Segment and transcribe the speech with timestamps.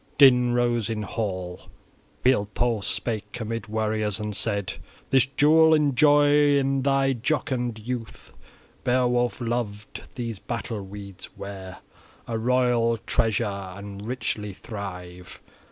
[0.17, 1.69] Din rose in hall.
[2.25, 4.73] Wealhtheow spake amid warriors, and said:
[5.11, 8.33] "This jewel enjoy in thy jocund youth,
[8.83, 11.81] Beowulf lov'd, these battle weeds wear,
[12.27, 15.39] a royal treasure, and richly thrive!